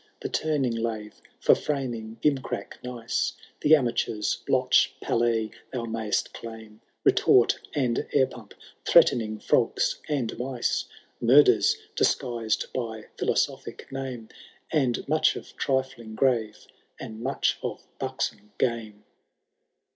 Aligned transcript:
The 0.21 0.29
turning 0.29 0.73
lathe 0.73 1.13
for 1.39 1.53
framing 1.53 2.17
gimcrack 2.23 2.83
nice; 2.83 3.33
The 3.59 3.75
amateur's 3.75 4.37
blotch' 4.47 4.95
pallet 4.99 5.51
thou 5.71 5.85
majst 5.85 6.33
claim. 6.33 6.81
Retort, 7.03 7.59
and 7.75 8.07
air 8.11 8.25
pump, 8.25 8.55
threatening 8.83 9.37
frcgs 9.37 9.97
and 10.09 10.39
mice, 10.39 10.85
(Murders 11.21 11.77
diflguised 11.95 12.73
by 12.73 13.09
philosophic 13.19 13.91
name,) 13.91 14.29
And 14.71 15.07
much 15.07 15.35
of 15.35 15.55
trifling 15.55 16.15
grave, 16.15 16.65
and 16.99 17.21
much 17.21 17.59
of 17.61 17.85
buxom 17.99 18.53
game. 18.57 19.03